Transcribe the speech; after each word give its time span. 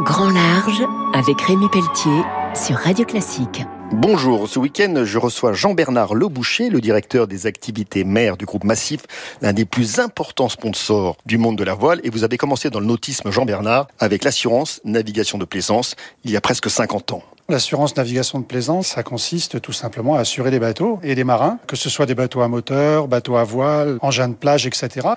Grand 0.00 0.30
Large 0.30 0.84
avec 1.12 1.40
Rémi 1.42 1.68
Pelletier 1.68 2.22
sur 2.54 2.76
Radio 2.76 3.04
Classique. 3.04 3.64
Bonjour, 3.92 4.48
ce 4.48 4.58
week-end, 4.58 5.02
je 5.04 5.18
reçois 5.18 5.54
Jean-Bernard 5.54 6.14
Leboucher, 6.14 6.68
le 6.68 6.80
directeur 6.80 7.26
des 7.26 7.46
activités 7.46 8.04
mères 8.04 8.36
du 8.36 8.44
groupe 8.44 8.64
Massif, 8.64 9.00
l'un 9.40 9.54
des 9.54 9.64
plus 9.64 9.98
importants 9.98 10.50
sponsors 10.50 11.16
du 11.24 11.38
monde 11.38 11.56
de 11.56 11.64
la 11.64 11.72
voile. 11.72 12.00
Et 12.04 12.10
vous 12.10 12.22
avez 12.22 12.36
commencé 12.36 12.68
dans 12.68 12.80
le 12.80 12.86
nautisme, 12.86 13.30
Jean-Bernard, 13.30 13.88
avec 13.98 14.24
l'assurance 14.24 14.82
navigation 14.84 15.38
de 15.38 15.46
plaisance, 15.46 15.96
il 16.24 16.30
y 16.30 16.36
a 16.36 16.40
presque 16.42 16.68
50 16.68 17.12
ans. 17.12 17.22
L'assurance 17.48 17.96
navigation 17.96 18.40
de 18.40 18.44
plaisance, 18.44 18.88
ça 18.88 19.02
consiste 19.02 19.62
tout 19.62 19.72
simplement 19.72 20.16
à 20.16 20.20
assurer 20.20 20.50
les 20.50 20.58
bateaux 20.58 21.00
et 21.02 21.14
les 21.14 21.24
marins, 21.24 21.58
que 21.66 21.76
ce 21.76 21.88
soit 21.88 22.04
des 22.04 22.14
bateaux 22.14 22.42
à 22.42 22.48
moteur, 22.48 23.08
bateaux 23.08 23.36
à 23.36 23.44
voile, 23.44 23.96
engins 24.02 24.28
de 24.28 24.34
plage, 24.34 24.66
etc. 24.66 25.08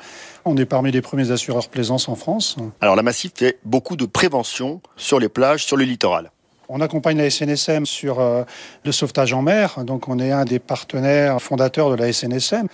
On 0.45 0.55
est 0.55 0.65
parmi 0.65 0.91
les 0.93 1.01
premiers 1.01 1.31
assureurs 1.31 1.67
plaisance 1.67 2.07
en 2.07 2.15
France. 2.15 2.55
Alors 2.79 2.95
la 2.95 3.03
Massif 3.03 3.33
fait 3.35 3.59
beaucoup 3.65 3.97
de 3.97 4.05
prévention 4.05 4.81
sur 4.95 5.19
les 5.19 5.27
plages, 5.27 5.65
sur 5.65 5.75
le 5.75 5.83
littoral. 5.83 6.31
On 6.73 6.79
accompagne 6.79 7.17
la 7.17 7.29
SNSM 7.29 7.85
sur 7.85 8.21
euh, 8.21 8.43
le 8.85 8.93
sauvetage 8.93 9.33
en 9.33 9.41
mer, 9.41 9.83
donc 9.83 10.07
on 10.07 10.19
est 10.19 10.31
un 10.31 10.45
des 10.45 10.57
partenaires 10.59 11.41
fondateurs 11.41 11.89
de 11.89 11.95
la 11.95 12.13
SNSM. 12.13 12.67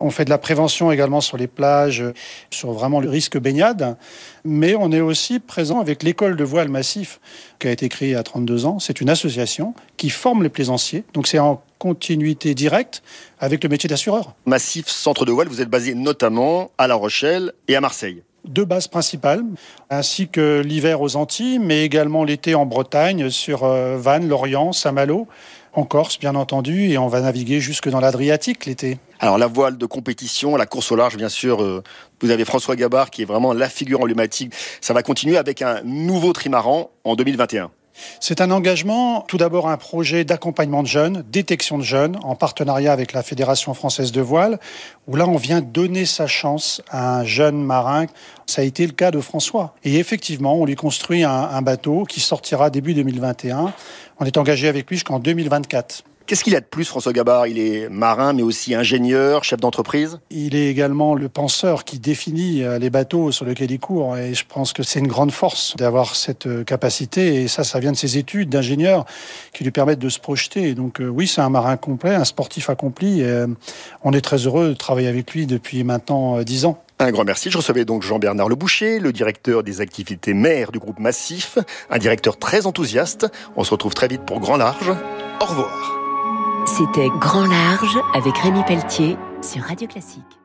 On 0.00 0.10
fait 0.10 0.24
de 0.24 0.30
la 0.30 0.38
prévention 0.38 0.90
également 0.90 1.20
sur 1.20 1.36
les 1.36 1.48
plages, 1.48 2.02
sur 2.50 2.72
vraiment 2.72 2.98
le 2.98 3.10
risque 3.10 3.38
baignade. 3.38 3.98
Mais 4.42 4.74
on 4.74 4.90
est 4.90 5.02
aussi 5.02 5.38
présent 5.38 5.80
avec 5.80 6.02
l'école 6.02 6.36
de 6.36 6.44
voile 6.44 6.70
massif 6.70 7.20
qui 7.58 7.68
a 7.68 7.72
été 7.72 7.90
créée 7.90 8.16
a 8.16 8.22
32 8.22 8.64
ans. 8.64 8.78
C'est 8.78 9.02
une 9.02 9.10
association 9.10 9.74
qui 9.98 10.08
forme 10.08 10.42
les 10.42 10.48
plaisanciers. 10.48 11.04
Donc 11.12 11.26
c'est 11.26 11.38
en 11.38 11.62
continuité 11.78 12.54
directe 12.54 13.02
avec 13.38 13.62
le 13.62 13.68
métier 13.68 13.86
d'assureur. 13.86 14.34
Massif 14.46 14.88
Centre 14.88 15.26
de 15.26 15.30
voile, 15.30 15.48
vous 15.48 15.60
êtes 15.60 15.68
basé 15.68 15.94
notamment 15.94 16.70
à 16.78 16.86
La 16.86 16.94
Rochelle 16.94 17.52
et 17.68 17.76
à 17.76 17.82
Marseille 17.82 18.22
deux 18.44 18.64
bases 18.64 18.88
principales, 18.88 19.44
ainsi 19.90 20.28
que 20.28 20.62
l'hiver 20.64 21.00
aux 21.00 21.16
Antilles, 21.16 21.58
mais 21.58 21.84
également 21.84 22.24
l'été 22.24 22.54
en 22.54 22.66
Bretagne, 22.66 23.30
sur 23.30 23.64
euh, 23.64 23.96
Vannes, 23.98 24.28
Lorient, 24.28 24.72
Saint-Malo, 24.72 25.26
en 25.74 25.84
Corse, 25.84 26.18
bien 26.18 26.34
entendu, 26.34 26.90
et 26.90 26.98
on 26.98 27.08
va 27.08 27.20
naviguer 27.20 27.60
jusque 27.60 27.88
dans 27.88 28.00
l'Adriatique 28.00 28.66
l'été. 28.66 28.98
Alors 29.20 29.38
la 29.38 29.46
voile 29.46 29.78
de 29.78 29.86
compétition, 29.86 30.56
la 30.56 30.66
course 30.66 30.92
au 30.92 30.96
large, 30.96 31.16
bien 31.16 31.28
sûr, 31.28 31.62
euh, 31.62 31.82
vous 32.20 32.30
avez 32.30 32.44
François 32.44 32.76
Gabard 32.76 33.10
qui 33.10 33.22
est 33.22 33.26
vraiment 33.26 33.52
la 33.52 33.68
figure 33.68 34.00
emblématique. 34.00 34.52
Ça 34.80 34.92
va 34.92 35.02
continuer 35.02 35.36
avec 35.36 35.62
un 35.62 35.80
nouveau 35.84 36.32
trimaran 36.32 36.90
en 37.04 37.16
2021. 37.16 37.70
C'est 38.20 38.40
un 38.40 38.50
engagement, 38.50 39.22
tout 39.22 39.36
d'abord 39.36 39.68
un 39.68 39.76
projet 39.76 40.24
d'accompagnement 40.24 40.82
de 40.82 40.88
jeunes, 40.88 41.24
détection 41.30 41.78
de 41.78 41.82
jeunes, 41.82 42.18
en 42.22 42.34
partenariat 42.34 42.92
avec 42.92 43.12
la 43.12 43.22
Fédération 43.22 43.74
française 43.74 44.12
de 44.12 44.20
voile, 44.20 44.58
où 45.06 45.16
là 45.16 45.26
on 45.26 45.36
vient 45.36 45.60
donner 45.60 46.06
sa 46.06 46.26
chance 46.26 46.82
à 46.90 47.18
un 47.18 47.24
jeune 47.24 47.62
marin. 47.62 48.06
Ça 48.46 48.62
a 48.62 48.64
été 48.64 48.86
le 48.86 48.92
cas 48.92 49.10
de 49.10 49.20
François. 49.20 49.74
Et 49.84 49.98
effectivement, 49.98 50.54
on 50.54 50.64
lui 50.64 50.76
construit 50.76 51.22
un, 51.24 51.62
bateau 51.62 52.04
qui 52.04 52.20
sortira 52.20 52.70
début 52.70 52.94
2021. 52.94 53.72
On 54.18 54.24
est 54.24 54.36
engagé 54.36 54.68
avec 54.68 54.88
lui 54.88 54.96
jusqu'en 54.96 55.18
2024. 55.18 56.04
Qu'est-ce 56.32 56.44
qu'il 56.44 56.56
a 56.56 56.60
de 56.60 56.64
plus, 56.64 56.86
François 56.86 57.12
Gabard? 57.12 57.46
Il 57.46 57.58
est 57.58 57.90
marin, 57.90 58.32
mais 58.32 58.40
aussi 58.40 58.74
ingénieur, 58.74 59.44
chef 59.44 59.60
d'entreprise? 59.60 60.18
Il 60.30 60.56
est 60.56 60.68
également 60.68 61.14
le 61.14 61.28
penseur 61.28 61.84
qui 61.84 61.98
définit 61.98 62.62
euh, 62.62 62.78
les 62.78 62.88
bateaux 62.88 63.32
sur 63.32 63.44
lesquels 63.44 63.70
il 63.70 63.78
court. 63.78 64.16
Et 64.16 64.32
je 64.32 64.42
pense 64.48 64.72
que 64.72 64.82
c'est 64.82 64.98
une 64.98 65.08
grande 65.08 65.30
force 65.30 65.76
d'avoir 65.76 66.16
cette 66.16 66.46
euh, 66.46 66.64
capacité. 66.64 67.42
Et 67.42 67.48
ça, 67.48 67.64
ça 67.64 67.80
vient 67.80 67.92
de 67.92 67.98
ses 67.98 68.16
études 68.16 68.48
d'ingénieur 68.48 69.04
qui 69.52 69.62
lui 69.62 69.72
permettent 69.72 69.98
de 69.98 70.08
se 70.08 70.18
projeter. 70.18 70.72
donc 70.72 71.02
euh, 71.02 71.06
oui, 71.06 71.26
c'est 71.28 71.42
un 71.42 71.50
marin 71.50 71.76
complet, 71.76 72.14
un 72.14 72.24
sportif 72.24 72.70
accompli. 72.70 73.20
Et 73.20 73.44
on 74.02 74.14
est 74.14 74.22
très 74.22 74.38
heureux 74.38 74.70
de 74.70 74.74
travailler 74.74 75.08
avec 75.08 75.34
lui 75.34 75.44
depuis 75.44 75.84
maintenant 75.84 76.40
dix 76.40 76.64
ans. 76.64 76.82
Un 76.98 77.10
grand 77.10 77.24
merci. 77.24 77.50
Je 77.50 77.58
recevais 77.58 77.84
donc 77.84 78.04
Jean-Bernard 78.04 78.48
Leboucher, 78.48 79.00
le 79.00 79.12
directeur 79.12 79.62
des 79.62 79.82
activités 79.82 80.32
mères 80.32 80.72
du 80.72 80.78
groupe 80.78 80.98
Massif, 80.98 81.58
un 81.90 81.98
directeur 81.98 82.38
très 82.38 82.64
enthousiaste. 82.66 83.26
On 83.54 83.64
se 83.64 83.70
retrouve 83.70 83.92
très 83.92 84.08
vite 84.08 84.22
pour 84.22 84.40
Grand 84.40 84.56
Large. 84.56 84.94
Au 85.38 85.44
revoir. 85.44 86.01
C'était 86.82 87.10
Grand 87.20 87.46
Large 87.46 87.96
avec 88.12 88.36
Rémi 88.38 88.60
Pelletier 88.66 89.16
sur 89.40 89.62
Radio 89.62 89.86
Classique. 89.86 90.41